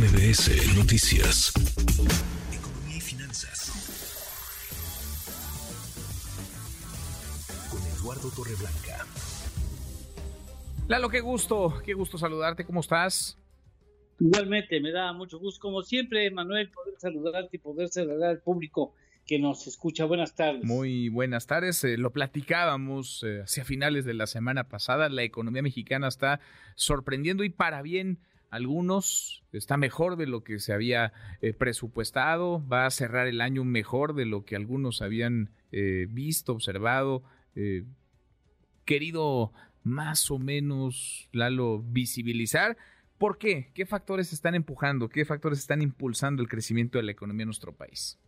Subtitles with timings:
[0.00, 1.52] MBS Noticias.
[2.50, 3.70] Economía y finanzas.
[7.70, 9.04] Con Eduardo Torreblanca.
[10.88, 13.38] Lalo, qué gusto, qué gusto saludarte, ¿cómo estás?
[14.18, 18.94] Igualmente, me da mucho gusto, como siempre, Manuel, poder saludarte y poder saludar al público
[19.26, 20.06] que nos escucha.
[20.06, 20.64] Buenas tardes.
[20.64, 21.84] Muy buenas tardes.
[21.84, 25.10] Eh, lo platicábamos eh, hacia finales de la semana pasada.
[25.10, 26.40] La economía mexicana está
[26.74, 28.18] sorprendiendo y para bien
[28.50, 29.42] algunos.
[29.52, 32.66] Está mejor de lo que se había eh, presupuestado.
[32.66, 37.22] Va a cerrar el año mejor de lo que algunos habían visto, observado,
[38.84, 39.52] querido
[39.82, 42.76] más o menos, Lalo, visibilizar.
[43.18, 43.70] ¿Por qué?
[43.74, 45.08] ¿Qué factores están empujando?
[45.08, 48.18] ¿Qué factores están impulsando el crecimiento de la economía en nuestro país?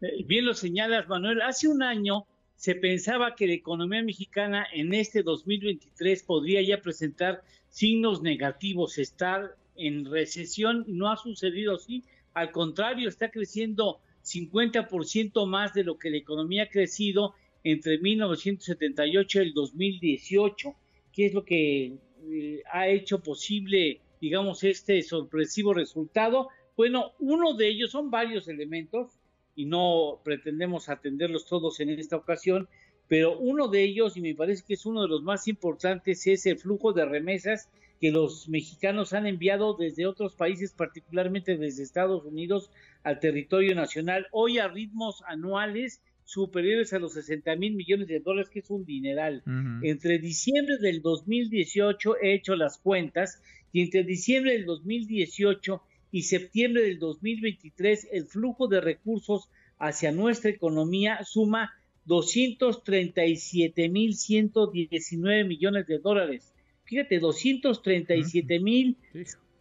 [0.00, 1.42] Eh, bien lo señalas, Manuel.
[1.42, 2.26] Hace un año
[2.60, 9.56] se pensaba que la economía mexicana en este 2023 podría ya presentar signos negativos, estar
[9.76, 10.84] en recesión.
[10.86, 12.04] No ha sucedido así.
[12.34, 17.32] Al contrario, está creciendo 50% más de lo que la economía ha crecido
[17.64, 20.74] entre 1978 y el 2018,
[21.14, 21.94] que es lo que
[22.28, 26.50] eh, ha hecho posible, digamos, este sorpresivo resultado.
[26.76, 29.18] Bueno, uno de ellos son varios elementos
[29.54, 32.68] y no pretendemos atenderlos todos en esta ocasión,
[33.08, 36.46] pero uno de ellos, y me parece que es uno de los más importantes, es
[36.46, 37.68] el flujo de remesas
[38.00, 42.70] que los mexicanos han enviado desde otros países, particularmente desde Estados Unidos,
[43.02, 48.48] al territorio nacional, hoy a ritmos anuales superiores a los 60 mil millones de dólares,
[48.50, 49.42] que es un dineral.
[49.82, 56.82] Entre diciembre del 2018 he hecho las cuentas y entre diciembre del 2018 y septiembre
[56.82, 61.72] del 2023 el flujo de recursos hacia nuestra economía suma
[62.06, 66.52] 237 mil 119 millones de dólares.
[66.84, 68.96] Fíjate, 237 mil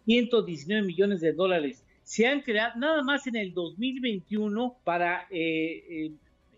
[0.05, 1.83] 119 millones de dólares.
[2.03, 6.11] Se han creado nada más en el 2021 para eh,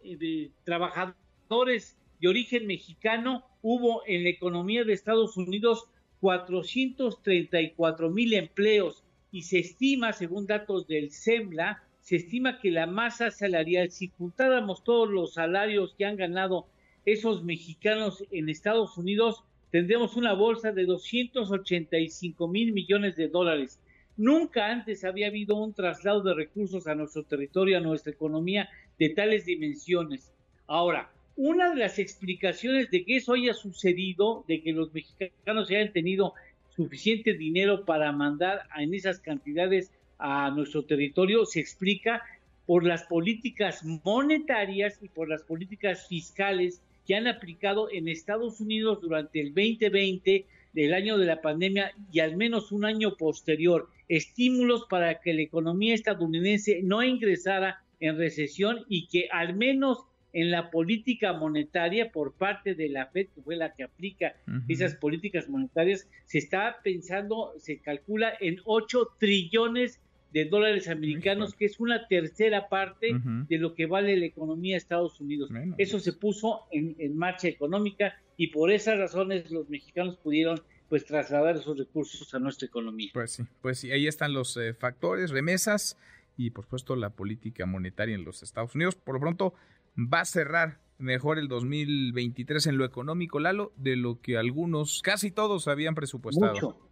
[0.04, 5.90] eh, trabajadores de origen mexicano, hubo en la economía de Estados Unidos
[6.22, 13.32] 434 mil empleos y se estima, según datos del SEMLA, se estima que la masa
[13.32, 16.68] salarial, si juntáramos todos los salarios que han ganado
[17.06, 23.80] esos mexicanos en Estados Unidos, tendríamos una bolsa de 285 mil millones de dólares.
[24.18, 29.10] Nunca antes había habido un traslado de recursos a nuestro territorio, a nuestra economía, de
[29.10, 30.34] tales dimensiones.
[30.68, 35.94] Ahora, una de las explicaciones de que eso haya sucedido, de que los mexicanos hayan
[35.94, 36.34] tenido
[36.76, 42.24] suficiente dinero para mandar en esas cantidades a nuestro territorio se explica
[42.66, 49.02] por las políticas monetarias y por las políticas fiscales que han aplicado en Estados Unidos
[49.02, 54.86] durante el 2020 del año de la pandemia y al menos un año posterior, estímulos
[54.90, 60.72] para que la economía estadounidense no ingresara en recesión y que al menos en la
[60.72, 64.36] política monetaria por parte de la Fed, que fue la que aplica
[64.68, 70.00] esas políticas monetarias, se está pensando, se calcula en 8 trillones
[70.32, 73.14] de dólares americanos, que es una tercera parte
[73.50, 75.50] de lo que vale la economía de Estados Unidos.
[75.78, 81.56] Eso se puso en, marcha económica y por esas razones los mexicanos pudieron pues trasladar
[81.56, 83.12] esos recursos a nuestra economía.
[83.14, 85.98] Pues sí, pues sí, ahí están los eh, factores, remesas
[86.38, 88.96] y por supuesto la política monetaria en los Estados Unidos.
[88.96, 89.54] Por lo pronto,
[89.98, 95.32] va a cerrar mejor el 2023 en lo económico, Lalo, de lo que algunos, casi
[95.32, 96.54] todos habían presupuestado.
[96.54, 96.92] Mucho,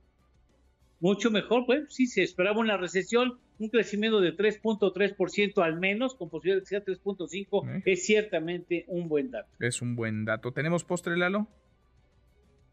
[0.99, 6.29] mucho mejor, pues sí, se esperaba una recesión, un crecimiento de 3.3% al menos, con
[6.29, 9.49] posibilidad de que sea 3.5, es ciertamente un buen dato.
[9.59, 10.51] Es un buen dato.
[10.51, 11.47] ¿Tenemos postre, Lalo?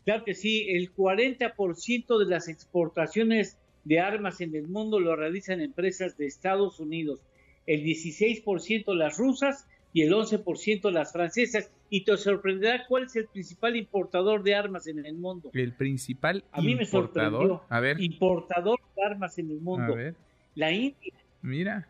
[0.04, 5.60] Claro que sí, el 40% de las exportaciones de armas en el mundo lo realizan
[5.60, 7.20] empresas de Estados Unidos,
[7.66, 11.70] el 16% las rusas y el 11% las francesas.
[11.88, 15.50] Y te sorprenderá cuál es el principal importador de armas en el mundo.
[15.54, 17.62] El principal A mí me sorprendió.
[17.68, 18.00] A ver.
[18.00, 19.92] Importador de armas en el mundo.
[19.92, 20.16] A ver.
[20.56, 21.14] La India.
[21.42, 21.88] Mira.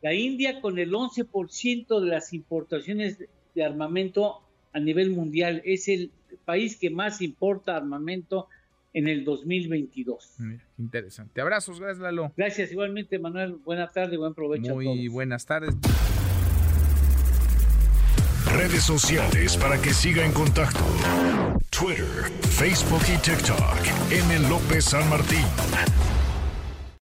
[0.00, 3.22] La India con el 11% de las importaciones
[3.54, 4.40] de armamento
[4.72, 6.10] a nivel mundial es el
[6.46, 8.48] país que más importa armamento
[8.92, 10.34] en el 2022.
[10.38, 11.40] Mira, interesante.
[11.40, 12.32] Abrazos, gracias Lalo.
[12.36, 13.56] Gracias igualmente Manuel.
[13.64, 14.74] Buenas tardes, buen provecho.
[14.74, 15.74] Muy buenas tardes.
[18.46, 20.84] Redes sociales para que siga en contacto:
[21.70, 23.78] Twitter, Facebook y TikTok.
[24.10, 24.48] M.
[24.48, 25.46] López San Martín.